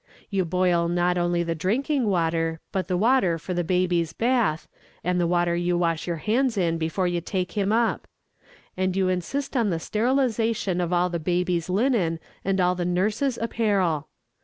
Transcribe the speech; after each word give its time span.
You 0.31 0.45
boil 0.45 0.87
not 0.87 1.19
only 1.19 1.43
the 1.43 1.53
drinking 1.53 2.07
water, 2.07 2.59
but 2.71 2.87
the 2.87 2.97
water 2.97 3.37
for 3.37 3.53
the 3.53 3.63
baby's 3.63 4.13
bath, 4.13 4.67
and 5.03 5.21
the 5.21 5.27
water 5.27 5.55
you 5.55 5.77
wash 5.77 6.07
your 6.07 6.15
hands 6.15 6.57
in 6.57 6.79
before 6.79 7.05
you 7.05 7.21
take 7.21 7.51
him 7.51 7.71
up; 7.71 8.07
and 8.75 8.95
you 8.95 9.09
insist 9.09 9.55
on 9.55 9.69
the 9.69 9.79
sterilization 9.79 10.81
of 10.81 10.91
all 10.91 11.11
the 11.11 11.19
baby's 11.19 11.69
linen, 11.69 12.17
and 12.43 12.59
all 12.59 12.73
the 12.73 12.83
nurse's 12.83 13.37
apparel. 13.37 14.07